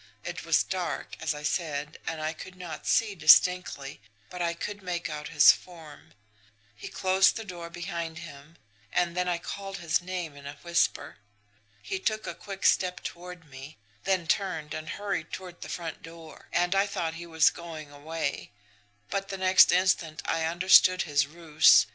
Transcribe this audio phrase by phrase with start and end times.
[0.23, 4.81] It was dark, as I said, and I could not see distinctly, but I could
[4.81, 6.13] make out his form.
[6.75, 8.55] He closed the door behind him
[8.91, 11.17] and then I called his name in a whisper.
[11.83, 16.47] He took a quick step toward me, then turned and hurried toward the front door,
[16.51, 18.49] and I thought he was going away
[19.11, 21.85] but the next instant I understood his ruse.